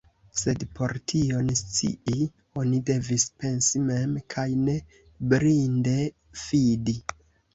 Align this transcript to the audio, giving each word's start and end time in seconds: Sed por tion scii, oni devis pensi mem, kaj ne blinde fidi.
Sed 0.41 0.63
por 0.77 0.91
tion 1.11 1.49
scii, 1.59 2.15
oni 2.61 2.79
devis 2.87 3.25
pensi 3.43 3.83
mem, 3.91 4.17
kaj 4.35 4.47
ne 4.63 4.77
blinde 5.35 5.95
fidi. 6.45 6.97